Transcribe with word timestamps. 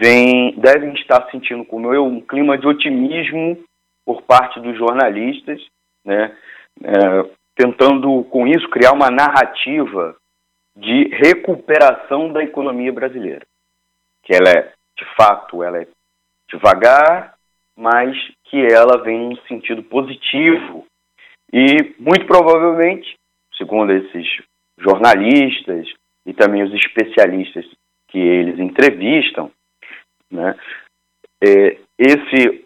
vem, 0.00 0.54
devem 0.58 0.94
estar 0.94 1.28
sentindo 1.30 1.64
como 1.64 1.92
eu 1.92 2.06
um 2.06 2.20
clima 2.20 2.56
de 2.56 2.66
otimismo 2.66 3.58
por 4.06 4.22
parte 4.22 4.60
dos 4.60 4.76
jornalistas, 4.78 5.60
né, 6.04 6.34
é, 6.82 7.41
tentando 7.54 8.24
com 8.24 8.46
isso 8.46 8.68
criar 8.68 8.92
uma 8.92 9.10
narrativa 9.10 10.16
de 10.76 11.08
recuperação 11.08 12.32
da 12.32 12.42
economia 12.42 12.92
brasileira, 12.92 13.46
que 14.22 14.34
ela 14.34 14.48
é, 14.48 14.72
de 14.96 15.04
fato, 15.16 15.62
ela 15.62 15.80
é 15.80 15.86
devagar, 16.48 17.34
mas 17.76 18.16
que 18.44 18.58
ela 18.72 19.02
vem 19.02 19.18
num 19.18 19.36
sentido 19.48 19.82
positivo. 19.82 20.86
E 21.52 21.94
muito 21.98 22.26
provavelmente, 22.26 23.16
segundo 23.56 23.92
esses 23.92 24.26
jornalistas 24.78 25.86
e 26.24 26.32
também 26.32 26.62
os 26.62 26.72
especialistas 26.72 27.66
que 28.08 28.18
eles 28.18 28.58
entrevistam, 28.58 29.50
né, 30.30 30.54
é, 31.42 31.78
esse 31.98 32.64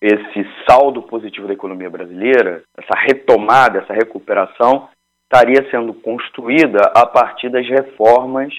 esse 0.00 0.46
saldo 0.68 1.02
positivo 1.02 1.46
da 1.46 1.54
economia 1.54 1.90
brasileira, 1.90 2.62
essa 2.76 2.98
retomada, 2.98 3.80
essa 3.80 3.92
recuperação, 3.92 4.88
estaria 5.24 5.68
sendo 5.70 5.92
construída 5.92 6.80
a 6.94 7.04
partir 7.04 7.48
das 7.50 7.66
reformas 7.68 8.52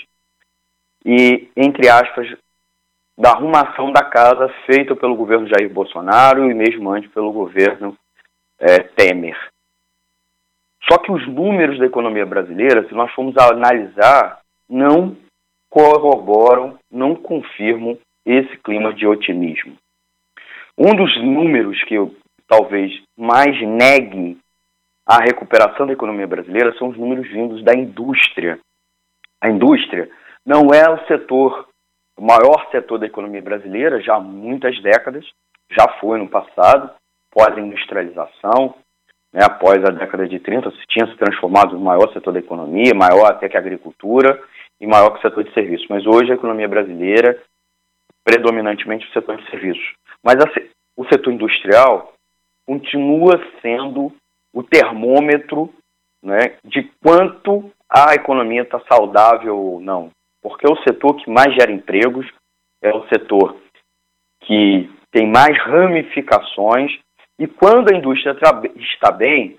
e, 1.06 1.50
entre 1.56 1.90
aspas, 1.90 2.28
da 3.18 3.32
arrumação 3.32 3.92
da 3.92 4.04
casa 4.04 4.48
feita 4.66 4.96
pelo 4.96 5.16
governo 5.16 5.48
Jair 5.48 5.70
Bolsonaro 5.72 6.50
e 6.50 6.54
mesmo 6.54 6.90
antes 6.90 7.12
pelo 7.12 7.32
governo 7.32 7.98
é, 8.60 8.80
Temer. 8.80 9.38
Só 10.90 10.98
que 10.98 11.12
os 11.12 11.28
números 11.28 11.78
da 11.80 11.86
economia 11.86 12.26
brasileira, 12.26 12.88
se 12.88 12.94
nós 12.94 13.12
formos 13.12 13.36
analisar, 13.38 14.40
não 14.70 15.18
corroboram, 15.70 16.80
não 16.90 17.16
confirmam 17.16 17.98
esse 18.26 18.58
clima 18.58 18.94
de 18.94 19.06
otimismo. 19.06 19.76
Um 20.82 20.96
dos 20.96 21.22
números 21.22 21.84
que 21.84 21.96
eu 21.96 22.16
talvez 22.48 22.90
mais 23.18 23.62
negue 23.62 24.38
a 25.06 25.22
recuperação 25.22 25.86
da 25.86 25.92
economia 25.92 26.26
brasileira 26.26 26.74
são 26.78 26.88
os 26.88 26.98
números 26.98 27.28
vindos 27.28 27.62
da 27.66 27.74
indústria. 27.74 28.58
A 29.42 29.50
indústria 29.50 30.10
não 30.46 30.74
é 30.74 30.90
o 30.90 31.06
setor, 31.06 31.68
o 32.18 32.26
maior 32.26 32.66
setor 32.72 32.98
da 32.98 33.08
economia 33.08 33.42
brasileira 33.42 34.00
já 34.02 34.16
há 34.16 34.20
muitas 34.22 34.82
décadas, 34.82 35.26
já 35.70 35.86
foi 36.00 36.18
no 36.18 36.30
passado, 36.30 36.92
pós-industrialização, 37.30 38.74
né, 39.34 39.42
após 39.44 39.84
a 39.84 39.92
década 39.92 40.30
de 40.30 40.40
30, 40.40 40.72
se 40.72 40.88
tinha 40.88 41.08
se 41.08 41.18
transformado 41.18 41.74
no 41.74 41.82
maior 41.82 42.10
setor 42.14 42.32
da 42.32 42.40
economia, 42.40 42.94
maior 42.96 43.26
até 43.30 43.50
que 43.50 43.58
a 43.58 43.60
agricultura 43.60 44.42
e 44.80 44.88
maior 44.88 45.10
que 45.10 45.20
o 45.20 45.22
setor 45.22 45.44
de 45.44 45.54
serviços. 45.54 45.88
Mas 45.90 46.06
hoje 46.08 46.32
a 46.32 46.36
economia 46.36 46.70
brasileira 46.70 47.38
predominantemente 48.24 49.06
o 49.10 49.12
setor 49.12 49.38
de 49.38 49.50
serviços. 49.50 49.99
Mas 50.24 50.36
a, 50.36 50.48
o 50.98 51.06
setor 51.06 51.34
industrial 51.34 52.14
continua 52.66 53.42
sendo 53.62 54.14
o 54.54 54.64
termômetro 54.64 55.74
né, 56.24 56.58
de 56.64 56.84
quanto 57.02 57.72
a 57.90 58.14
economia 58.14 58.62
está 58.62 58.80
saudável 58.82 59.58
ou 59.58 59.80
não. 59.80 60.12
Porque 60.42 60.68
é 60.68 60.72
o 60.72 60.82
setor 60.84 61.16
que 61.16 61.30
mais 61.30 61.54
gera 61.56 61.72
empregos, 61.72 62.28
é 62.82 62.94
o 62.94 63.08
setor 63.08 63.58
que 64.42 64.90
tem 65.12 65.28
mais 65.28 65.58
ramificações, 65.64 66.98
e 67.38 67.48
quando 67.48 67.94
a 67.94 67.98
indústria 67.98 68.32
está 68.76 69.12
bem, 69.12 69.58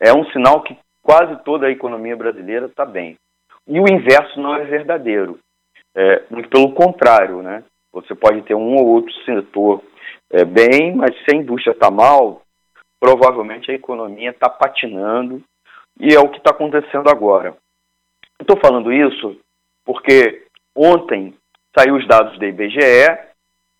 é 0.00 0.12
um 0.12 0.24
sinal 0.30 0.62
que 0.62 0.76
quase 1.02 1.36
toda 1.44 1.66
a 1.66 1.70
economia 1.70 2.16
brasileira 2.16 2.66
está 2.66 2.84
bem. 2.84 3.16
E 3.66 3.78
o 3.78 3.84
inverso 3.90 4.40
não 4.40 4.56
é 4.56 4.64
verdadeiro. 4.64 5.38
É, 5.94 6.22
muito 6.30 6.48
pelo 6.48 6.72
contrário, 6.72 7.42
né? 7.42 7.62
Você 7.92 8.14
pode 8.14 8.42
ter 8.42 8.54
um 8.54 8.76
ou 8.76 8.86
outro 8.86 9.12
setor 9.24 9.82
é, 10.30 10.44
bem, 10.44 10.94
mas 10.94 11.14
se 11.24 11.34
a 11.34 11.36
indústria 11.36 11.72
está 11.72 11.90
mal, 11.90 12.42
provavelmente 12.98 13.70
a 13.70 13.74
economia 13.74 14.30
está 14.30 14.48
patinando 14.48 15.42
e 15.98 16.14
é 16.14 16.20
o 16.20 16.28
que 16.28 16.38
está 16.38 16.50
acontecendo 16.50 17.08
agora. 17.08 17.56
Estou 18.40 18.56
falando 18.58 18.92
isso 18.92 19.36
porque 19.84 20.46
ontem 20.74 21.34
saiu 21.76 21.96
os 21.96 22.06
dados 22.06 22.38
da 22.38 22.46
IBGE 22.46 22.78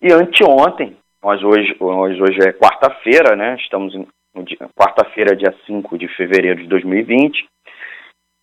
e 0.03 0.13
anteontem, 0.13 0.97
nós 1.23 1.43
hoje, 1.43 1.77
nós 1.79 2.19
hoje 2.19 2.39
é 2.41 2.53
quarta-feira, 2.53 3.37
né? 3.37 3.57
Estamos 3.57 3.95
quarta-feira, 4.75 5.37
dia 5.37 5.55
5 5.67 5.99
de 5.99 6.09
fevereiro 6.17 6.63
de 6.63 6.69
2020, 6.69 7.47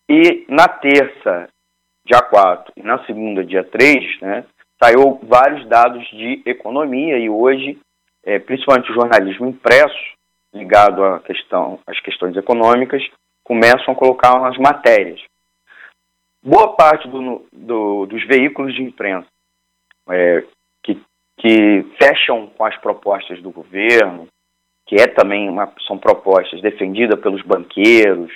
e 0.10 0.46
na 0.48 0.68
terça, 0.68 1.50
dia 2.06 2.22
4, 2.22 2.74
e 2.78 2.84
na 2.84 3.04
segunda, 3.06 3.44
dia 3.44 3.64
3, 3.64 4.22
né, 4.22 4.46
saiu 4.82 5.20
vários 5.24 5.68
dados 5.68 6.06
de 6.10 6.42
economia 6.46 7.18
e 7.18 7.30
hoje, 7.30 7.80
é, 8.24 8.40
principalmente 8.40 8.92
o 8.92 8.96
jornalismo 8.96 9.48
impresso, 9.48 10.16
ligado 10.54 11.04
à 11.04 11.20
questão, 11.20 11.80
às 11.86 12.00
questões 12.00 12.36
econômicas, 12.36 13.04
começam 13.44 13.94
a 13.94 13.96
colocar 13.96 14.46
as 14.48 14.58
matérias. 14.58 15.22
Boa 16.44 16.76
parte 16.76 17.08
do, 17.08 17.46
do, 17.52 18.06
dos 18.06 18.26
veículos 18.28 18.74
de 18.74 18.84
imprensa 18.84 19.28
é, 20.10 20.44
que, 20.84 21.02
que 21.38 21.86
fecham 22.02 22.48
com 22.48 22.66
as 22.66 22.78
propostas 22.78 23.42
do 23.42 23.52
governo, 23.52 24.28
que 24.86 24.96
é 24.96 25.08
também 25.08 25.50
uma, 25.50 25.72
são 25.86 25.98
propostas 25.98 26.62
defendidas 26.62 27.20
pelos 27.20 27.42
banqueiros 27.42 28.32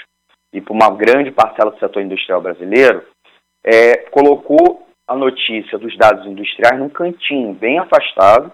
e 0.51 0.59
por 0.59 0.73
uma 0.73 0.89
grande 0.89 1.31
parcela 1.31 1.71
do 1.71 1.79
setor 1.79 2.01
industrial 2.01 2.41
brasileiro, 2.41 3.05
é, 3.63 3.97
colocou 4.09 4.87
a 5.11 5.15
notícia 5.15 5.77
dos 5.77 5.95
dados 5.97 6.25
industriais 6.25 6.79
num 6.79 6.87
cantinho 6.87 7.53
bem 7.53 7.77
afastado, 7.79 8.51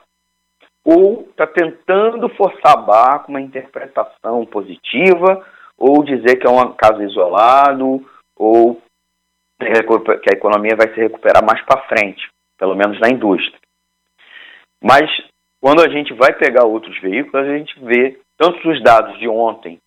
ou 0.83 1.27
está 1.30 1.45
tentando 1.45 2.27
forçar 2.30 2.74
a 2.74 2.81
barra 2.81 3.19
com 3.19 3.31
uma 3.31 3.42
interpretação 3.42 4.44
positiva, 4.45 5.45
ou 5.77 6.04
dizer 6.04 6.38
que 6.38 6.48
é 6.48 6.50
um 6.50 6.74
caso 6.74 7.04
isolado, 7.04 8.04
ou 8.36 8.81
que 9.59 10.33
a 10.33 10.38
economia 10.38 10.75
vai 10.75 10.92
se 10.94 11.00
recuperar 11.00 11.45
mais 11.45 11.62
para 11.63 11.83
frente, 11.83 12.27
pelo 12.57 12.75
menos 12.75 13.00
na 13.00 13.09
indústria. 13.09 13.59
Mas 14.81 15.09
quando 15.62 15.81
a 15.83 15.89
gente 15.89 16.13
vai 16.13 16.33
pegar 16.33 16.65
outros 16.65 17.00
veículos, 17.00 17.48
a 17.48 17.57
gente 17.57 17.80
vê 17.83 18.19
tanto 18.38 18.68
os 18.68 18.81
dados 18.81 19.19
de 19.19 19.27
ontem 19.27 19.77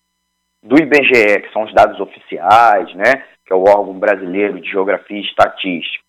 do 0.63 0.81
IBGE, 0.81 1.41
que 1.43 1.53
são 1.53 1.63
os 1.63 1.75
dados 1.75 1.99
oficiais, 1.99 2.95
né, 2.95 3.25
que 3.45 3.53
é 3.53 3.57
o 3.57 3.65
órgão 3.65 3.99
brasileiro 3.99 4.61
de 4.61 4.71
geografia 4.71 5.19
e 5.19 5.25
estatística, 5.25 6.05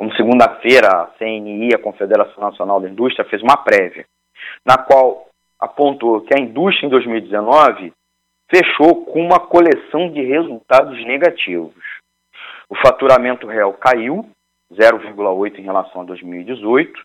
como 0.00 0.16
segunda-feira, 0.16 0.88
a 0.88 1.06
CNI, 1.18 1.74
a 1.74 1.78
Confederação 1.78 2.42
Nacional 2.42 2.80
da 2.80 2.88
Indústria, 2.88 3.28
fez 3.28 3.42
uma 3.42 3.58
prévia, 3.58 4.06
na 4.64 4.78
qual 4.78 5.28
apontou 5.60 6.22
que 6.22 6.34
a 6.34 6.40
indústria 6.40 6.86
em 6.86 6.88
2019 6.90 7.92
fechou 8.50 9.04
com 9.04 9.20
uma 9.20 9.38
coleção 9.38 10.10
de 10.10 10.22
resultados 10.22 10.98
negativos. 11.04 11.84
O 12.66 12.76
faturamento 12.76 13.46
real 13.46 13.74
caiu 13.74 14.26
0,8 14.72 15.58
em 15.58 15.64
relação 15.64 16.00
a 16.00 16.04
2018. 16.04 16.98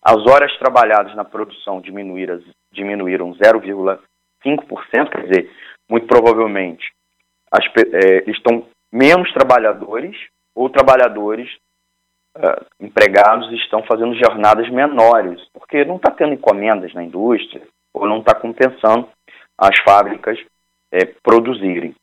As 0.00 0.24
horas 0.24 0.56
trabalhadas 0.58 1.16
na 1.16 1.24
produção 1.24 1.80
diminuíram, 1.80 2.40
diminuíram 2.70 3.34
0,5%, 3.34 5.10
quer 5.10 5.26
dizer, 5.26 5.50
muito 5.90 6.06
provavelmente 6.06 6.88
as, 7.50 7.64
é, 7.64 8.30
estão 8.30 8.64
menos 8.92 9.28
trabalhadores 9.32 10.16
ou 10.54 10.70
trabalhadores 10.70 11.50
uh, 12.36 12.66
empregados 12.80 13.50
estão 13.52 13.82
fazendo 13.84 14.14
jornadas 14.14 14.68
menores, 14.70 15.40
porque 15.52 15.84
não 15.84 15.96
está 15.96 16.10
tendo 16.10 16.34
encomendas 16.34 16.92
na 16.94 17.02
indústria 17.02 17.62
ou 17.94 18.06
não 18.06 18.18
está 18.18 18.34
compensando 18.34 19.08
as 19.56 19.76
fábricas 19.84 20.38
é, 20.92 21.04
produzirem. 21.22 21.94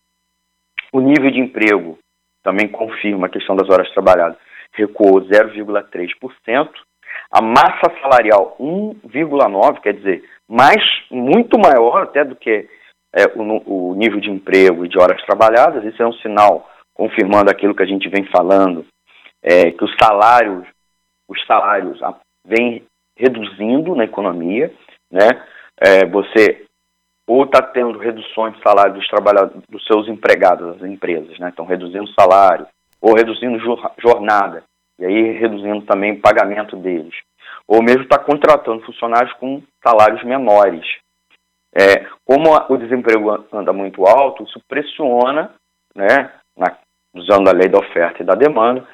O 0.91 0.99
nível 0.99 1.31
de 1.31 1.39
emprego 1.39 1.97
também 2.43 2.67
confirma 2.67 3.27
a 3.27 3.29
questão 3.29 3.55
das 3.55 3.69
horas 3.69 3.89
trabalhadas, 3.91 4.37
recuou 4.73 5.21
0,3%. 5.21 6.69
A 7.31 7.41
massa 7.41 7.91
salarial 8.01 8.55
1,9%, 8.59 9.81
quer 9.81 9.93
dizer, 9.93 10.23
mais, 10.47 10.83
muito 11.09 11.57
maior 11.57 12.03
até 12.03 12.23
do 12.23 12.35
que 12.35 12.67
é, 13.13 13.25
o, 13.35 13.91
o 13.91 13.95
nível 13.95 14.19
de 14.19 14.29
emprego 14.29 14.85
e 14.85 14.89
de 14.89 14.99
horas 14.99 15.21
trabalhadas. 15.25 15.83
Isso 15.83 16.01
é 16.03 16.07
um 16.07 16.13
sinal 16.13 16.69
confirmando 16.93 17.49
aquilo 17.49 17.75
que 17.75 17.83
a 17.83 17.87
gente 17.87 18.07
vem 18.09 18.25
falando, 18.25 18.85
é, 19.45 19.71
que 19.71 19.83
os 19.83 19.95
salários, 20.01 20.67
os 21.29 21.45
salários 21.45 21.99
vêm 22.43 22.83
reduzindo 23.15 23.95
na 23.95 24.03
economia, 24.03 24.73
né? 25.11 25.29
É, 25.79 26.05
você 26.05 26.65
ou 27.27 27.43
está 27.43 27.61
tendo 27.61 27.97
reduções 27.97 28.55
de 28.55 28.61
salário 28.61 28.93
dos 28.93 29.07
trabalhadores, 29.07 29.63
dos 29.69 29.85
seus 29.85 30.07
empregados, 30.07 30.77
das 30.77 30.89
empresas, 30.89 31.37
né? 31.37 31.49
Estão 31.49 31.65
reduzindo 31.65 32.03
o 32.03 32.13
salário 32.19 32.67
ou 32.99 33.13
reduzindo 33.13 33.59
jornada 33.99 34.63
e 34.97 35.05
aí 35.05 35.31
reduzindo 35.33 35.85
também 35.85 36.13
o 36.13 36.21
pagamento 36.21 36.75
deles, 36.75 37.13
ou 37.67 37.83
mesmo 37.83 38.03
está 38.03 38.17
contratando 38.17 38.85
funcionários 38.85 39.33
com 39.33 39.61
salários 39.85 40.23
menores. 40.23 40.85
É, 41.77 42.07
como 42.23 42.55
o 42.69 42.77
desemprego 42.77 43.45
anda 43.51 43.73
muito 43.73 44.05
alto, 44.05 44.43
isso 44.43 44.59
pressiona, 44.67 45.53
né, 45.93 46.31
na, 46.57 46.77
usando 47.13 47.49
a 47.49 47.53
lei 47.53 47.67
da 47.67 47.79
oferta 47.79 48.23
e 48.23 48.25
da 48.25 48.33
demanda, 48.33 48.87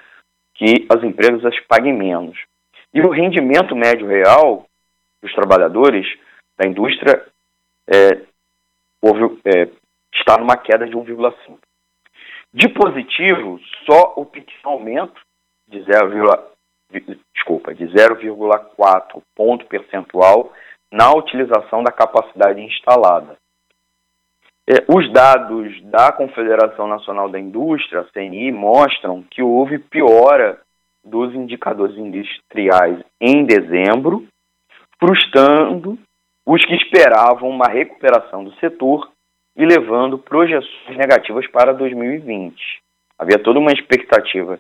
que 0.62 0.86
as 0.92 1.04
empresas 1.04 1.60
paguem 1.62 1.92
menos. 1.92 2.38
E 2.94 3.02
o 3.02 3.10
rendimento 3.10 3.76
médio 3.76 4.06
real 4.06 4.68
dos 5.20 5.34
trabalhadores 5.34 6.06
da 6.56 6.68
indústria 6.68 7.26
é, 7.88 8.22
houve, 9.02 9.42
é, 9.44 9.68
está 10.14 10.38
numa 10.38 10.56
queda 10.56 10.86
de 10.86 10.96
1,5. 10.96 11.58
De 12.54 12.70
positivo, 12.70 13.60
só 13.90 14.14
o 14.16 14.24
pequeno 14.24 14.60
aumento 14.66 15.20
de 15.68 15.82
0, 15.82 16.52
desculpa, 17.34 17.74
de 17.74 17.86
0,4 17.86 19.20
ponto 19.34 19.66
percentual 19.66 20.54
na 20.92 21.12
utilização 21.12 21.82
da 21.82 21.92
capacidade 21.92 22.62
instalada. 22.62 23.36
É, 24.70 24.86
os 24.88 25.12
dados 25.12 25.82
da 25.84 26.12
Confederação 26.12 26.88
Nacional 26.88 27.30
da 27.30 27.40
Indústria, 27.40 28.06
CNI, 28.14 28.52
mostram 28.52 29.24
que 29.24 29.42
houve 29.42 29.80
piora 29.80 30.62
dos 31.04 31.34
indicadores 31.34 31.98
industriais 31.98 33.04
em 33.20 33.44
dezembro, 33.44 34.28
frustrando 35.00 35.98
os 36.46 36.64
que 36.64 36.76
esperavam 36.76 37.50
uma 37.50 37.68
recuperação 37.68 38.44
do 38.44 38.54
setor 38.56 39.12
e 39.56 39.66
levando 39.66 40.18
projeções 40.18 40.98
negativas 40.98 41.48
para 41.48 41.74
2020. 41.74 42.56
Havia 43.18 43.40
toda 43.40 43.60
uma 43.60 43.72
expectativa 43.72 44.60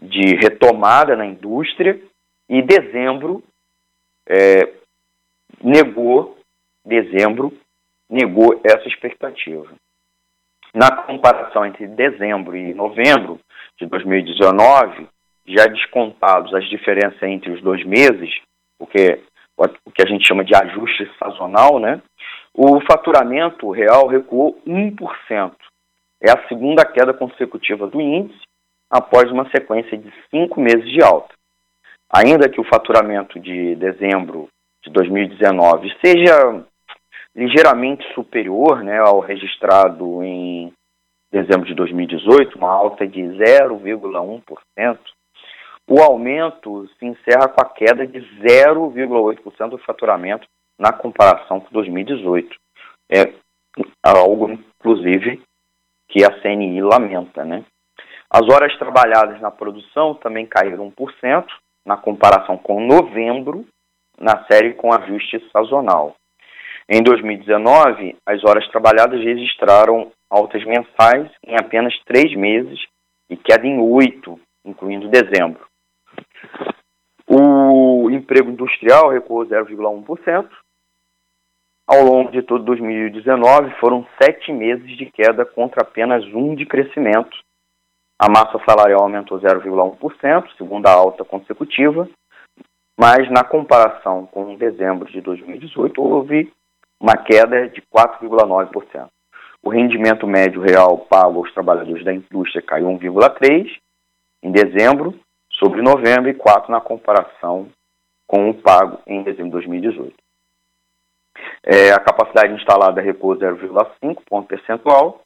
de 0.00 0.36
retomada 0.36 1.16
na 1.16 1.26
indústria 1.26 2.00
e 2.48 2.62
dezembro 2.62 3.42
é, 4.28 4.72
negou, 5.62 6.38
dezembro 6.84 7.52
negou 8.08 8.60
essa 8.64 8.86
expectativa. 8.88 9.66
Na 10.74 10.90
comparação 10.90 11.64
entre 11.64 11.86
dezembro 11.86 12.56
e 12.56 12.74
novembro 12.74 13.40
de 13.78 13.86
2019, 13.86 15.08
já 15.46 15.66
descontados 15.66 16.54
as 16.54 16.68
diferenças 16.68 17.22
entre 17.22 17.50
os 17.50 17.62
dois 17.62 17.84
meses, 17.84 18.30
o 18.78 18.86
que, 18.86 19.20
o 19.84 19.90
que 19.90 20.02
a 20.02 20.06
gente 20.06 20.26
chama 20.26 20.44
de 20.44 20.54
ajuste 20.54 21.10
sazonal, 21.18 21.78
né? 21.78 22.02
o 22.60 22.80
faturamento 22.80 23.70
real 23.70 24.08
recuou 24.08 24.60
1%. 24.66 25.52
É 26.20 26.30
a 26.32 26.48
segunda 26.48 26.84
queda 26.84 27.14
consecutiva 27.14 27.86
do 27.86 28.00
índice 28.00 28.40
após 28.90 29.30
uma 29.30 29.48
sequência 29.50 29.96
de 29.96 30.12
cinco 30.28 30.60
meses 30.60 30.90
de 30.90 31.00
alta. 31.00 31.32
Ainda 32.12 32.48
que 32.48 32.60
o 32.60 32.64
faturamento 32.64 33.38
de 33.38 33.76
dezembro 33.76 34.48
de 34.82 34.90
2019 34.90 35.94
seja 36.04 36.64
ligeiramente 37.38 38.04
superior 38.14 38.82
né, 38.82 38.98
ao 38.98 39.20
registrado 39.20 40.24
em 40.24 40.72
dezembro 41.30 41.66
de 41.66 41.74
2018, 41.74 42.58
uma 42.58 42.72
alta 42.72 43.06
de 43.06 43.20
0,1%, 43.20 44.98
o 45.88 46.02
aumento 46.02 46.88
se 46.98 47.06
encerra 47.06 47.48
com 47.48 47.62
a 47.62 47.68
queda 47.70 48.04
de 48.04 48.18
0,8% 48.42 49.70
do 49.70 49.78
faturamento 49.78 50.48
na 50.76 50.92
comparação 50.92 51.60
com 51.60 51.72
2018. 51.72 52.56
É 53.08 53.32
algo, 54.02 54.50
inclusive, 54.50 55.40
que 56.08 56.24
a 56.24 56.42
CNI 56.42 56.82
lamenta. 56.82 57.44
Né? 57.44 57.64
As 58.28 58.42
horas 58.48 58.76
trabalhadas 58.78 59.40
na 59.40 59.50
produção 59.50 60.14
também 60.14 60.44
caíram 60.44 60.90
1% 60.90 61.46
na 61.86 61.96
comparação 61.96 62.58
com 62.58 62.84
novembro, 62.84 63.64
na 64.18 64.44
série 64.46 64.74
com 64.74 64.92
ajuste 64.92 65.38
sazonal. 65.52 66.16
Em 66.88 67.02
2019, 67.02 68.16
as 68.26 68.42
horas 68.44 68.66
trabalhadas 68.68 69.20
registraram 69.20 70.10
altas 70.30 70.64
mensais 70.64 71.30
em 71.44 71.54
apenas 71.56 71.94
três 72.04 72.34
meses 72.34 72.80
e 73.28 73.36
queda 73.36 73.66
em 73.66 73.78
oito, 73.78 74.40
incluindo 74.64 75.08
dezembro. 75.08 75.66
O 77.26 78.10
emprego 78.10 78.50
industrial 78.50 79.10
recuou 79.10 79.44
0,1%. 79.44 80.48
Ao 81.86 82.02
longo 82.04 82.30
de 82.30 82.42
todo 82.42 82.64
2019, 82.64 83.74
foram 83.80 84.06
sete 84.22 84.52
meses 84.52 84.96
de 84.96 85.06
queda 85.06 85.44
contra 85.44 85.82
apenas 85.82 86.24
um 86.34 86.54
de 86.54 86.64
crescimento, 86.66 87.36
a 88.20 88.28
massa 88.28 88.58
salarial 88.68 89.02
aumentou 89.02 89.38
0,1%, 89.38 90.48
segunda 90.56 90.90
alta 90.90 91.24
consecutiva, 91.24 92.08
mas 92.98 93.30
na 93.30 93.44
comparação 93.44 94.26
com 94.26 94.56
dezembro 94.56 95.08
de 95.08 95.20
2018 95.20 96.02
houve 96.02 96.52
uma 97.00 97.16
queda 97.16 97.68
de 97.68 97.82
4,9%. 97.82 99.08
O 99.62 99.70
rendimento 99.70 100.26
médio 100.26 100.60
real 100.60 100.98
pago 100.98 101.38
aos 101.38 101.52
trabalhadores 101.52 102.04
da 102.04 102.12
indústria 102.12 102.62
caiu 102.62 102.86
1,3% 102.88 103.78
em 104.42 104.52
dezembro 104.52 105.18
sobre 105.52 105.82
novembro 105.82 106.28
e 106.28 106.34
4% 106.34 106.68
na 106.68 106.80
comparação 106.80 107.68
com 108.26 108.50
o 108.50 108.54
pago 108.54 109.00
em 109.06 109.22
dezembro 109.22 109.46
de 109.46 109.66
2018. 109.66 110.14
É, 111.64 111.92
a 111.92 112.00
capacidade 112.00 112.52
instalada 112.54 113.00
recuou 113.00 113.36
0,5 113.36 114.22
ponto 114.28 114.46
percentual 114.46 115.22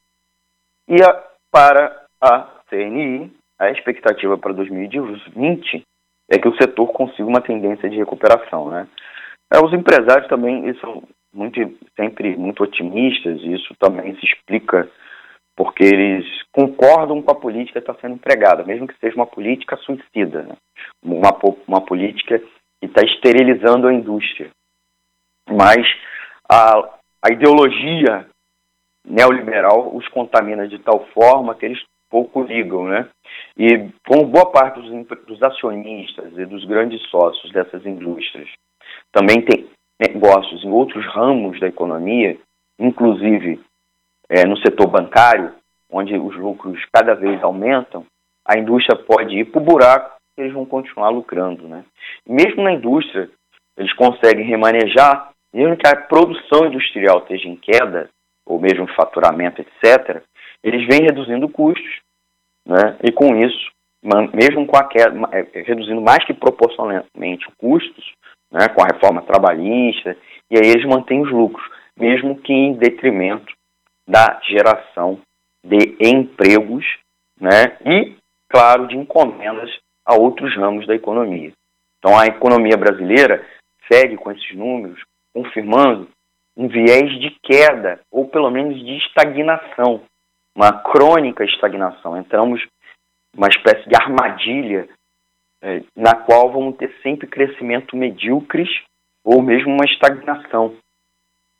e 0.88 1.02
a, 1.02 1.24
para 1.50 2.06
a 2.20 2.62
CNI, 2.68 3.30
a 3.58 3.70
expectativa 3.70 4.36
para 4.38 4.52
2020 4.52 5.82
é 6.30 6.38
que 6.38 6.48
o 6.48 6.56
setor 6.56 6.92
consiga 6.92 7.28
uma 7.28 7.40
tendência 7.40 7.88
de 7.88 7.96
recuperação. 7.96 8.70
Né? 8.70 8.88
É, 9.52 9.58
os 9.60 9.72
empresários 9.72 10.28
também 10.28 10.72
são 10.80 11.02
muito, 11.32 11.58
sempre 11.98 12.36
muito 12.36 12.62
otimistas, 12.62 13.40
e 13.40 13.54
isso 13.54 13.74
também 13.78 14.14
se 14.16 14.26
explica 14.26 14.90
porque 15.56 15.84
eles 15.84 16.26
concordam 16.52 17.20
com 17.22 17.30
a 17.30 17.34
política 17.34 17.80
que 17.80 17.90
está 17.90 18.00
sendo 18.00 18.14
empregada, 18.14 18.64
mesmo 18.64 18.86
que 18.86 18.98
seja 18.98 19.16
uma 19.16 19.26
política 19.26 19.76
suicida, 19.78 20.42
né? 20.42 20.56
uma, 21.02 21.30
uma 21.66 21.80
política 21.84 22.38
que 22.38 22.86
está 22.86 23.02
esterilizando 23.04 23.86
a 23.86 23.92
indústria. 23.92 24.50
Mas 25.48 25.86
a, 26.50 26.98
a 27.22 27.32
ideologia 27.32 28.26
neoliberal 29.04 29.94
os 29.94 30.06
contamina 30.08 30.66
de 30.66 30.78
tal 30.78 31.06
forma 31.08 31.54
que 31.54 31.66
eles 31.66 31.82
pouco 32.10 32.42
ligam, 32.42 32.86
né? 32.86 33.08
E 33.56 33.88
como 34.06 34.26
boa 34.26 34.50
parte 34.52 34.80
dos, 34.80 35.06
dos 35.26 35.42
acionistas 35.42 36.36
e 36.36 36.44
dos 36.44 36.64
grandes 36.66 37.00
sócios 37.08 37.50
dessas 37.52 37.86
indústrias 37.86 38.50
também 39.10 39.42
tem 39.42 39.66
negócios 40.00 40.64
em 40.64 40.70
outros 40.70 41.04
ramos 41.06 41.58
da 41.60 41.68
economia, 41.68 42.38
inclusive 42.78 43.60
é, 44.28 44.46
no 44.46 44.56
setor 44.58 44.88
bancário, 44.88 45.52
onde 45.90 46.16
os 46.16 46.36
lucros 46.36 46.82
cada 46.92 47.14
vez 47.14 47.42
aumentam, 47.42 48.04
a 48.46 48.58
indústria 48.58 48.98
pode 48.98 49.38
ir 49.38 49.44
para 49.44 49.60
o 49.60 49.64
buraco 49.64 50.16
e 50.36 50.40
eles 50.40 50.52
vão 50.52 50.64
continuar 50.64 51.10
lucrando. 51.10 51.68
Né? 51.68 51.84
Mesmo 52.26 52.62
na 52.62 52.72
indústria, 52.72 53.30
eles 53.76 53.92
conseguem 53.94 54.46
remanejar, 54.46 55.30
mesmo 55.52 55.76
que 55.76 55.86
a 55.86 55.96
produção 55.96 56.66
industrial 56.66 57.18
esteja 57.18 57.48
em 57.48 57.56
queda, 57.56 58.08
ou 58.46 58.58
mesmo 58.58 58.88
faturamento, 58.94 59.60
etc., 59.60 60.22
eles 60.64 60.86
vêm 60.86 61.02
reduzindo 61.02 61.48
custos 61.48 62.00
né? 62.66 62.96
e 63.02 63.12
com 63.12 63.36
isso, 63.36 63.70
mesmo 64.32 64.66
com 64.66 64.76
a 64.76 64.84
queda, 64.84 65.14
é, 65.32 65.62
reduzindo 65.62 66.00
mais 66.00 66.24
que 66.24 66.34
proporcionalmente 66.34 67.46
os 67.48 67.54
custos, 67.56 68.12
né, 68.52 68.68
com 68.68 68.82
a 68.82 68.86
reforma 68.92 69.22
trabalhista, 69.22 70.16
e 70.50 70.56
aí 70.56 70.70
eles 70.70 70.84
mantêm 70.84 71.22
os 71.22 71.30
lucros, 71.30 71.66
mesmo 71.96 72.38
que 72.38 72.52
em 72.52 72.74
detrimento 72.74 73.52
da 74.06 74.38
geração 74.42 75.20
de 75.64 75.96
empregos 76.00 76.84
né, 77.40 77.78
e, 77.84 78.14
claro, 78.48 78.86
de 78.86 78.96
encomendas 78.96 79.70
a 80.04 80.14
outros 80.14 80.54
ramos 80.56 80.86
da 80.86 80.94
economia. 80.94 81.52
Então, 81.98 82.18
a 82.18 82.26
economia 82.26 82.76
brasileira 82.76 83.46
segue 83.90 84.16
com 84.16 84.30
esses 84.30 84.54
números, 84.54 85.00
confirmando 85.34 86.08
um 86.56 86.68
viés 86.68 87.18
de 87.20 87.30
queda, 87.42 88.00
ou 88.10 88.28
pelo 88.28 88.50
menos 88.50 88.78
de 88.78 88.96
estagnação, 88.98 90.02
uma 90.54 90.72
crônica 90.82 91.44
estagnação. 91.44 92.16
Entramos 92.16 92.60
uma 93.34 93.48
espécie 93.48 93.88
de 93.88 93.94
armadilha 93.94 94.88
é, 95.62 95.82
na 95.96 96.14
qual 96.14 96.50
vamos 96.50 96.76
ter 96.76 96.92
sempre 97.02 97.26
crescimento 97.26 97.96
medíocres 97.96 98.68
ou 99.24 99.40
mesmo 99.40 99.72
uma 99.72 99.84
estagnação. 99.84 100.74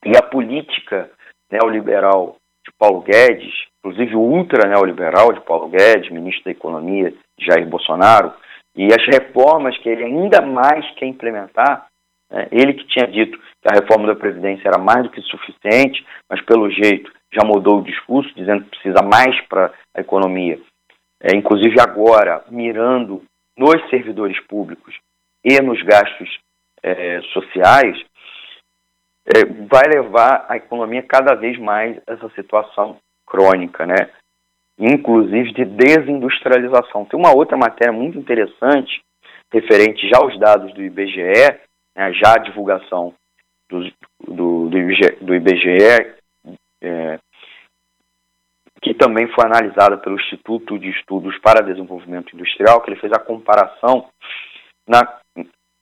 E 0.04 0.16
a 0.16 0.22
política 0.22 1.08
neoliberal 1.50 2.36
de 2.66 2.72
Paulo 2.78 3.02
Guedes, 3.02 3.54
inclusive 3.78 4.16
o 4.16 4.20
ultra 4.20 4.68
neoliberal 4.68 5.32
de 5.32 5.40
Paulo 5.42 5.68
Guedes, 5.68 6.10
ministro 6.10 6.44
da 6.44 6.50
Economia 6.50 7.14
Jair 7.38 7.68
Bolsonaro, 7.68 8.32
e 8.74 8.86
as 8.86 9.04
reformas 9.06 9.76
que 9.78 9.88
ele 9.88 10.04
ainda 10.04 10.40
mais 10.40 10.88
quer 10.94 11.06
implementar, 11.06 11.86
né, 12.30 12.48
ele 12.50 12.74
que 12.74 12.86
tinha 12.86 13.06
dito 13.06 13.38
que 13.38 13.68
a 13.70 13.80
reforma 13.80 14.06
da 14.06 14.18
Previdência 14.18 14.66
era 14.66 14.78
mais 14.78 15.04
do 15.04 15.10
que 15.10 15.20
suficiente, 15.22 16.04
mas 16.28 16.40
pelo 16.42 16.70
jeito 16.70 17.12
já 17.32 17.46
mudou 17.46 17.78
o 17.78 17.84
discurso, 17.84 18.34
dizendo 18.34 18.64
que 18.64 18.70
precisa 18.70 19.02
mais 19.04 19.40
para 19.46 19.72
a 19.94 20.00
economia, 20.00 20.58
é, 21.22 21.36
inclusive 21.36 21.76
agora 21.80 22.44
mirando 22.50 23.22
nos 23.56 23.88
servidores 23.90 24.38
públicos 24.46 24.94
e 25.44 25.60
nos 25.60 25.82
gastos 25.82 26.38
é, 26.82 27.20
sociais, 27.32 27.96
é, 29.26 29.44
vai 29.68 29.84
levar 29.88 30.46
a 30.48 30.56
economia 30.56 31.02
cada 31.02 31.34
vez 31.34 31.58
mais 31.58 31.96
a 32.06 32.12
essa 32.12 32.28
situação 32.30 32.98
crônica, 33.26 33.86
né? 33.86 34.10
inclusive 34.78 35.52
de 35.52 35.64
desindustrialização. 35.64 37.04
Tem 37.04 37.18
uma 37.18 37.34
outra 37.34 37.56
matéria 37.56 37.92
muito 37.92 38.18
interessante, 38.18 39.02
referente 39.52 40.08
já 40.08 40.18
aos 40.18 40.38
dados 40.38 40.72
do 40.74 40.82
IBGE, 40.82 41.60
né, 41.94 42.12
já 42.14 42.34
a 42.34 42.38
divulgação 42.38 43.14
do, 43.68 43.92
do, 44.26 44.68
do, 44.68 44.78
IBGE, 44.78 45.16
do 45.20 45.34
IBGE 45.34 46.16
é, 46.82 47.18
que 48.82 48.92
também 48.92 49.28
foi 49.28 49.46
analisada 49.46 49.96
pelo 49.96 50.16
Instituto 50.16 50.76
de 50.76 50.90
Estudos 50.90 51.38
para 51.38 51.62
Desenvolvimento 51.62 52.34
Industrial, 52.34 52.80
que 52.80 52.90
ele 52.90 53.00
fez 53.00 53.12
a 53.12 53.20
comparação 53.20 54.08
na, 54.86 55.20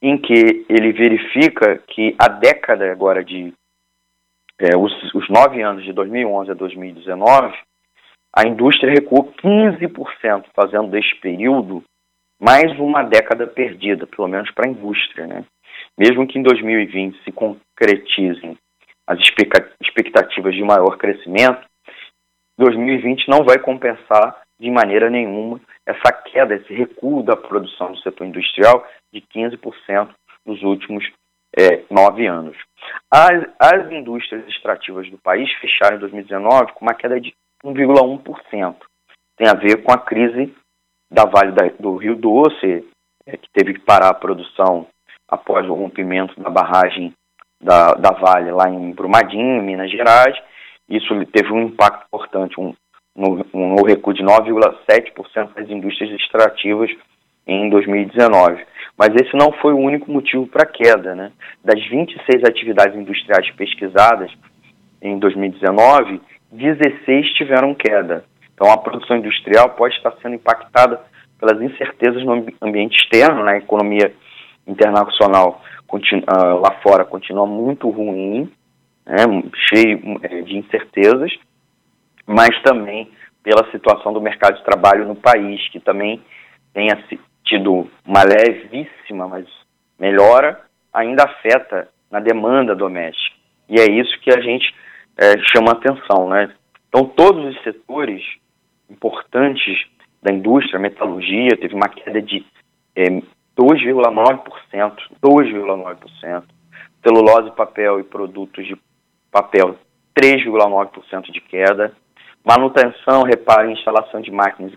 em 0.02 0.18
que 0.18 0.66
ele 0.68 0.92
verifica 0.92 1.78
que 1.88 2.14
a 2.18 2.28
década 2.28 2.92
agora 2.92 3.24
de 3.24 3.54
é, 4.58 4.76
os, 4.76 4.92
os 5.14 5.28
nove 5.30 5.62
anos 5.62 5.82
de 5.82 5.92
2011 5.94 6.50
a 6.50 6.54
2019, 6.54 7.56
a 8.36 8.46
indústria 8.46 8.92
recuou 8.92 9.32
15%, 9.42 10.44
fazendo 10.54 10.88
deste 10.88 11.16
período 11.16 11.82
mais 12.38 12.70
uma 12.78 13.02
década 13.02 13.46
perdida, 13.46 14.06
pelo 14.06 14.28
menos 14.28 14.50
para 14.50 14.68
a 14.68 14.70
indústria. 14.70 15.26
Né? 15.26 15.44
Mesmo 15.98 16.26
que 16.26 16.38
em 16.38 16.42
2020 16.42 17.24
se 17.24 17.32
concretizem 17.32 18.58
as 19.06 19.18
expectativas 19.18 20.54
de 20.54 20.62
maior 20.62 20.96
crescimento, 20.98 21.69
2020 22.60 23.28
não 23.28 23.42
vai 23.42 23.58
compensar 23.58 24.36
de 24.60 24.70
maneira 24.70 25.08
nenhuma 25.08 25.58
essa 25.86 26.12
queda, 26.12 26.54
esse 26.54 26.72
recuo 26.74 27.22
da 27.22 27.34
produção 27.34 27.92
do 27.92 27.98
setor 28.00 28.26
industrial 28.26 28.86
de 29.12 29.22
15% 29.34 30.10
nos 30.46 30.62
últimos 30.62 31.04
é, 31.58 31.82
nove 31.90 32.26
anos. 32.26 32.56
As, 33.10 33.46
as 33.58 33.90
indústrias 33.90 34.46
extrativas 34.46 35.10
do 35.10 35.18
país 35.18 35.50
fecharam 35.54 35.96
em 35.96 36.00
2019 36.00 36.72
com 36.74 36.84
uma 36.84 36.94
queda 36.94 37.18
de 37.18 37.34
1,1%. 37.64 38.76
Tem 39.36 39.48
a 39.48 39.54
ver 39.54 39.82
com 39.82 39.92
a 39.92 39.98
crise 39.98 40.54
da 41.10 41.24
Vale 41.24 41.52
da, 41.52 41.66
do 41.80 41.96
Rio 41.96 42.14
Doce, 42.14 42.86
é, 43.26 43.36
que 43.36 43.48
teve 43.52 43.74
que 43.74 43.80
parar 43.80 44.10
a 44.10 44.14
produção 44.14 44.86
após 45.28 45.66
o 45.66 45.74
rompimento 45.74 46.38
da 46.40 46.50
barragem 46.50 47.12
da, 47.60 47.94
da 47.94 48.10
Vale 48.10 48.50
lá 48.52 48.68
em 48.68 48.92
Brumadinho, 48.92 49.60
em 49.60 49.62
Minas 49.62 49.90
Gerais, 49.90 50.36
isso 50.90 51.14
teve 51.26 51.52
um 51.52 51.62
impacto 51.62 52.04
importante, 52.06 52.60
um, 52.60 52.74
no, 53.14 53.46
um 53.54 53.82
recuo 53.84 54.12
de 54.12 54.22
9,7% 54.22 55.54
das 55.54 55.70
indústrias 55.70 56.10
extrativas 56.20 56.90
em 57.46 57.70
2019. 57.70 58.64
Mas 58.98 59.14
esse 59.14 59.34
não 59.36 59.52
foi 59.52 59.72
o 59.72 59.78
único 59.78 60.10
motivo 60.10 60.46
para 60.46 60.64
a 60.64 60.66
queda. 60.66 61.14
Né? 61.14 61.32
Das 61.64 61.80
26 61.88 62.44
atividades 62.44 62.98
industriais 62.98 63.50
pesquisadas 63.52 64.30
em 65.00 65.18
2019, 65.18 66.20
16 66.52 67.32
tiveram 67.34 67.74
queda. 67.74 68.24
Então 68.52 68.70
a 68.70 68.76
produção 68.76 69.16
industrial 69.16 69.70
pode 69.70 69.94
estar 69.94 70.12
sendo 70.20 70.34
impactada 70.34 71.00
pelas 71.38 71.62
incertezas 71.62 72.22
no 72.24 72.44
ambiente 72.60 72.96
externo, 72.96 73.42
né? 73.44 73.52
a 73.52 73.58
economia 73.58 74.12
internacional 74.66 75.62
continua, 75.86 76.24
ah, 76.26 76.54
lá 76.54 76.70
fora 76.82 77.04
continua 77.04 77.46
muito 77.46 77.88
ruim, 77.88 78.50
né, 79.10 79.42
cheio 79.68 80.20
é, 80.22 80.42
de 80.42 80.56
incertezas, 80.56 81.32
mas 82.26 82.50
também 82.62 83.10
pela 83.42 83.68
situação 83.72 84.12
do 84.12 84.20
mercado 84.20 84.56
de 84.56 84.64
trabalho 84.64 85.06
no 85.06 85.16
país, 85.16 85.66
que 85.70 85.80
também 85.80 86.22
tenha 86.72 86.96
tido 87.44 87.90
uma 88.06 88.22
levíssima, 88.22 89.26
mas 89.26 89.46
melhora, 89.98 90.60
ainda 90.92 91.24
afeta 91.24 91.88
na 92.10 92.20
demanda 92.20 92.74
doméstica. 92.74 93.36
E 93.68 93.80
é 93.80 93.90
isso 93.90 94.20
que 94.20 94.30
a 94.30 94.40
gente 94.40 94.72
é, 95.16 95.38
chama 95.52 95.72
atenção. 95.72 96.28
Né? 96.28 96.52
Então, 96.88 97.04
todos 97.04 97.44
os 97.56 97.62
setores 97.62 98.22
importantes 98.88 99.86
da 100.22 100.32
indústria, 100.32 100.78
metalurgia, 100.78 101.56
teve 101.56 101.74
uma 101.74 101.88
queda 101.88 102.20
de 102.20 102.44
é, 102.94 103.04
2,9%, 103.58 104.42
2,9%, 105.22 106.44
celulose, 107.02 107.50
papel 107.56 108.00
e 108.00 108.04
produtos 108.04 108.66
de 108.66 108.76
papel 109.30 109.76
3,9% 110.18 111.30
de 111.32 111.40
queda. 111.40 111.92
Manutenção, 112.44 113.22
reparo 113.22 113.68
e 113.68 113.74
instalação 113.74 114.20
de 114.20 114.30
máquinas 114.30 114.72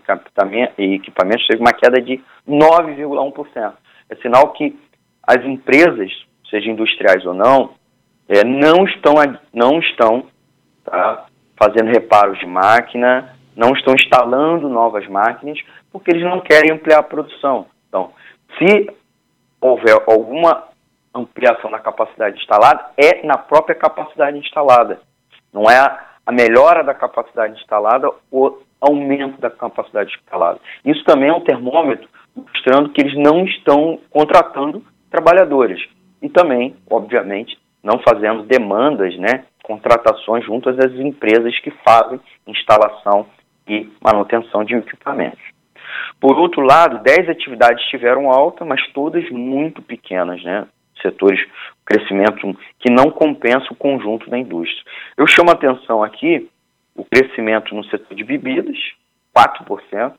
e 0.76 0.94
equipamentos 0.94 1.46
teve 1.46 1.60
uma 1.60 1.72
queda 1.72 2.00
de 2.00 2.22
9,1%. 2.48 3.72
É 4.10 4.16
sinal 4.16 4.52
que 4.52 4.78
as 5.22 5.42
empresas, 5.44 6.10
seja 6.50 6.70
industriais 6.70 7.24
ou 7.24 7.32
não, 7.32 7.70
é, 8.28 8.44
não 8.44 8.84
estão, 8.84 9.14
não 9.52 9.78
estão 9.78 10.26
tá, 10.84 11.26
fazendo 11.56 11.88
reparos 11.88 12.38
de 12.38 12.46
máquina, 12.46 13.34
não 13.56 13.72
estão 13.72 13.94
instalando 13.94 14.68
novas 14.68 15.06
máquinas, 15.08 15.58
porque 15.90 16.10
eles 16.10 16.24
não 16.24 16.40
querem 16.40 16.72
ampliar 16.72 16.98
a 16.98 17.02
produção. 17.02 17.66
Então, 17.88 18.12
se 18.58 18.90
houver 19.60 20.02
alguma 20.06 20.64
ampliação 21.14 21.70
da 21.70 21.78
capacidade 21.78 22.38
instalada 22.38 22.86
é 22.96 23.24
na 23.26 23.38
própria 23.38 23.74
capacidade 23.74 24.38
instalada. 24.38 25.00
Não 25.52 25.70
é 25.70 25.78
a 26.26 26.32
melhora 26.32 26.82
da 26.82 26.94
capacidade 26.94 27.58
instalada 27.60 28.10
ou 28.30 28.62
aumento 28.80 29.40
da 29.40 29.50
capacidade 29.50 30.12
instalada. 30.14 30.60
Isso 30.84 31.04
também 31.04 31.28
é 31.28 31.32
um 31.32 31.40
termômetro 31.40 32.08
mostrando 32.34 32.90
que 32.90 33.00
eles 33.00 33.16
não 33.16 33.44
estão 33.44 34.00
contratando 34.10 34.82
trabalhadores 35.10 35.80
e 36.20 36.28
também, 36.28 36.74
obviamente, 36.90 37.56
não 37.82 37.98
fazendo 37.98 38.42
demandas, 38.42 39.16
né, 39.18 39.44
contratações 39.62 40.44
junto 40.44 40.68
às 40.68 40.92
empresas 40.94 41.58
que 41.60 41.70
fazem 41.86 42.20
instalação 42.46 43.26
e 43.68 43.88
manutenção 44.02 44.64
de 44.64 44.74
equipamentos. 44.74 45.42
Por 46.20 46.38
outro 46.38 46.62
lado, 46.62 47.02
10 47.02 47.28
atividades 47.28 47.84
tiveram 47.86 48.30
alta, 48.30 48.64
mas 48.64 48.80
todas 48.92 49.28
muito 49.30 49.82
pequenas, 49.82 50.42
né? 50.42 50.66
Setores, 51.04 51.40
crescimento 51.84 52.56
que 52.78 52.90
não 52.90 53.10
compensa 53.10 53.66
o 53.70 53.76
conjunto 53.76 54.30
da 54.30 54.38
indústria. 54.38 54.82
Eu 55.16 55.26
chamo 55.26 55.50
a 55.50 55.54
atenção 55.54 56.02
aqui 56.02 56.48
o 56.94 57.04
crescimento 57.04 57.74
no 57.74 57.84
setor 57.84 58.14
de 58.14 58.24
bebidas, 58.24 58.76
4%, 59.36 60.14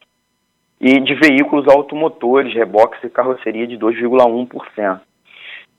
e 0.80 1.00
de 1.00 1.16
veículos 1.16 1.68
automotores, 1.68 2.54
reboques 2.54 3.02
e 3.04 3.10
carroceria 3.10 3.66
de 3.66 3.78
2,1%. 3.78 5.00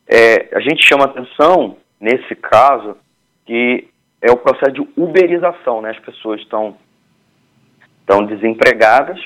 É, 0.09 0.57
a 0.57 0.61
gente 0.61 0.87
chama 0.87 1.05
atenção, 1.05 1.77
nesse 2.01 2.35
caso, 2.35 2.97
que 3.45 3.89
é 4.23 4.31
o 4.31 4.37
processo 4.37 4.73
de 4.73 4.89
uberização, 4.97 5.83
né? 5.83 5.91
As 5.91 5.99
pessoas 5.99 6.41
estão, 6.41 6.77
estão 8.01 8.25
desempregadas 8.25 9.21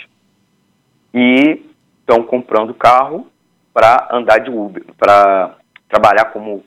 e 1.14 1.62
estão 2.00 2.24
comprando 2.24 2.74
carro 2.74 3.28
para 3.72 4.08
andar 4.10 4.38
de 4.38 4.50
Uber, 4.50 4.84
para 4.98 5.56
trabalhar 5.90 6.26
como 6.26 6.64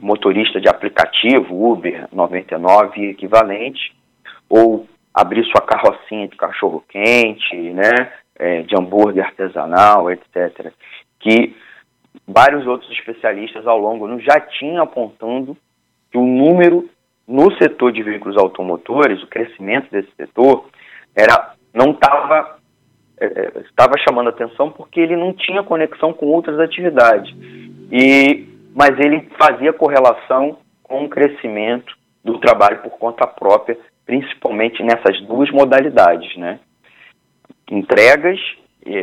motorista 0.00 0.60
de 0.60 0.68
aplicativo, 0.68 1.72
Uber 1.72 2.08
99 2.12 3.10
equivalente, 3.10 3.94
ou 4.48 4.86
abrir 5.12 5.44
sua 5.44 5.60
carrocinha 5.60 6.28
de 6.28 6.36
cachorro 6.36 6.82
quente, 6.88 7.56
né, 7.56 8.12
é, 8.38 8.62
de 8.62 8.74
hambúrguer 8.74 9.24
artesanal, 9.24 10.10
etc. 10.10 10.72
Que 11.20 11.54
vários 12.26 12.66
outros 12.66 12.90
especialistas 12.92 13.66
ao 13.66 13.78
longo 13.78 14.06
do 14.06 14.20
já 14.20 14.40
tinham 14.40 14.82
apontando 14.82 15.56
que 16.10 16.16
o 16.16 16.26
número 16.26 16.88
no 17.26 17.52
setor 17.56 17.92
de 17.92 18.02
veículos 18.02 18.36
automotores, 18.36 19.22
o 19.22 19.26
crescimento 19.26 19.90
desse 19.90 20.10
setor, 20.16 20.68
era 21.14 21.54
não 21.72 21.92
estava 21.92 22.58
é, 23.18 23.26
é, 23.26 23.52
estava 23.60 23.92
chamando 24.06 24.28
atenção 24.28 24.70
porque 24.70 25.00
ele 25.00 25.16
não 25.16 25.32
tinha 25.32 25.62
conexão 25.62 26.12
com 26.12 26.26
outras 26.26 26.58
atividades 26.58 27.34
e 27.90 28.51
mas 28.74 28.98
ele 28.98 29.28
fazia 29.38 29.72
correlação 29.72 30.58
com 30.82 31.04
o 31.04 31.08
crescimento 31.08 31.94
do 32.24 32.38
trabalho 32.38 32.78
por 32.82 32.90
conta 32.98 33.26
própria, 33.26 33.78
principalmente 34.06 34.82
nessas 34.82 35.20
duas 35.22 35.50
modalidades, 35.50 36.36
né? 36.36 36.58
Entregas, 37.70 38.38
e 38.84 38.96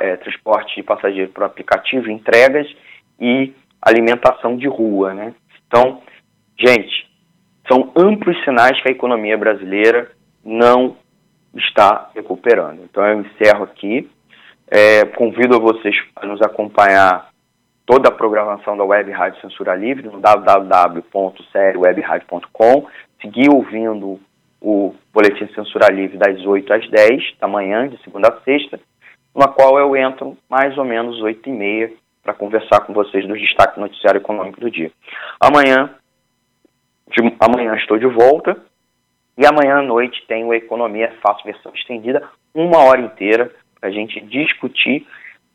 é, 0.00 0.16
transporte 0.16 0.76
de 0.76 0.82
passageiro 0.82 1.30
por 1.32 1.44
aplicativo, 1.44 2.10
entregas 2.10 2.66
e 3.20 3.52
alimentação 3.82 4.56
de 4.56 4.68
rua, 4.68 5.12
né? 5.12 5.34
Então, 5.66 6.02
gente, 6.58 7.10
são 7.70 7.92
amplos 7.96 8.42
sinais 8.44 8.80
que 8.82 8.88
a 8.88 8.92
economia 8.92 9.36
brasileira 9.36 10.10
não 10.44 10.96
está 11.56 12.10
recuperando. 12.14 12.82
Então, 12.84 13.04
eu 13.04 13.20
encerro 13.20 13.64
aqui. 13.64 14.10
É, 14.70 15.04
convido 15.04 15.56
a 15.56 15.58
vocês 15.58 15.94
a 16.16 16.26
nos 16.26 16.40
acompanhar 16.40 17.28
toda 17.86 18.08
a 18.08 18.12
programação 18.12 18.76
da 18.76 18.84
Web 18.84 19.10
Rádio 19.12 19.40
Censura 19.40 19.74
Livre 19.74 20.08
no 20.08 20.20
www.seriewebradio.com, 20.20 22.86
seguir 23.20 23.48
ouvindo 23.50 24.20
o 24.60 24.94
Boletim 25.12 25.48
Censura 25.54 25.92
Livre 25.92 26.16
das 26.16 26.44
8 26.44 26.72
às 26.72 26.88
10 26.88 27.34
da 27.38 27.46
manhã, 27.46 27.88
de 27.88 28.02
segunda 28.02 28.28
a 28.28 28.40
sexta, 28.40 28.80
na 29.34 29.46
qual 29.48 29.78
eu 29.78 29.96
entro 29.96 30.38
mais 30.48 30.78
ou 30.78 30.84
menos 30.84 31.20
8 31.20 31.48
e 31.48 31.52
meia 31.52 31.92
para 32.22 32.32
conversar 32.32 32.80
com 32.80 32.94
vocês 32.94 33.26
do 33.26 33.36
destaque 33.36 33.78
noticiário 33.78 34.18
econômico 34.18 34.60
do 34.60 34.70
dia. 34.70 34.90
Amanhã, 35.38 35.90
de, 37.10 37.20
amanhã 37.38 37.76
estou 37.76 37.98
de 37.98 38.06
volta 38.06 38.56
e 39.36 39.44
amanhã 39.44 39.80
à 39.80 39.82
noite 39.82 40.24
tem 40.26 40.42
o 40.44 40.54
Economia 40.54 41.12
Fácil 41.20 41.44
versão 41.44 41.70
estendida, 41.74 42.26
uma 42.54 42.78
hora 42.78 43.02
inteira 43.02 43.52
para 43.78 43.90
a 43.90 43.92
gente 43.92 44.18
discutir 44.22 45.06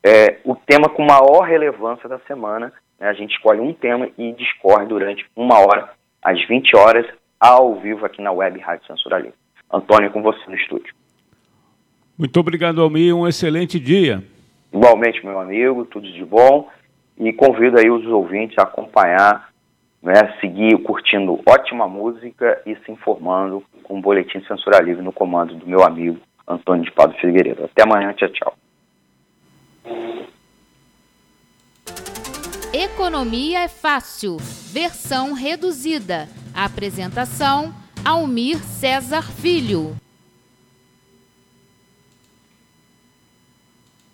é, 0.03 0.37
o 0.43 0.55
tema 0.55 0.89
com 0.89 1.03
maior 1.03 1.41
relevância 1.41 2.07
da 2.07 2.19
semana. 2.19 2.71
Né, 2.99 3.07
a 3.07 3.13
gente 3.13 3.31
escolhe 3.31 3.59
um 3.59 3.73
tema 3.73 4.09
e 4.17 4.31
discorre 4.33 4.85
durante 4.85 5.25
uma 5.35 5.59
hora, 5.59 5.89
às 6.21 6.45
20 6.47 6.75
horas, 6.75 7.05
ao 7.39 7.75
vivo 7.75 8.05
aqui 8.05 8.21
na 8.21 8.31
web 8.31 8.59
Rádio 8.59 8.85
Censura 8.87 9.17
Livre. 9.17 9.37
Antônio, 9.71 10.11
com 10.11 10.21
você 10.21 10.39
no 10.47 10.55
estúdio. 10.55 10.93
Muito 12.17 12.37
obrigado, 12.39 12.81
Almir. 12.81 13.15
Um 13.15 13.27
excelente 13.27 13.79
dia. 13.79 14.23
Igualmente, 14.73 15.25
meu 15.25 15.39
amigo, 15.39 15.85
tudo 15.85 16.11
de 16.11 16.25
bom. 16.25 16.67
E 17.17 17.31
convido 17.33 17.79
aí 17.79 17.89
os 17.89 18.05
ouvintes 18.07 18.57
a 18.57 18.63
acompanhar, 18.63 19.49
né, 20.01 20.33
seguir 20.39 20.77
curtindo 20.83 21.39
ótima 21.45 21.87
música 21.87 22.61
e 22.65 22.75
se 22.75 22.91
informando 22.91 23.63
com 23.83 23.99
o 23.99 24.01
Boletim 24.01 24.41
Censura 24.45 24.81
Livre 24.81 25.03
no 25.03 25.11
comando 25.11 25.55
do 25.55 25.67
meu 25.67 25.83
amigo 25.83 26.17
Antônio 26.47 26.83
de 26.83 26.91
Pado 26.91 27.13
Figueiredo. 27.15 27.65
Até 27.65 27.83
amanhã, 27.83 28.13
tchau, 28.13 28.29
tchau. 28.29 28.53
Economia 32.73 33.61
é 33.61 33.67
fácil, 33.67 34.37
versão 34.71 35.33
reduzida. 35.33 36.29
Apresentação: 36.53 37.73
Almir 38.05 38.59
César 38.63 39.23
Filho. 39.23 39.95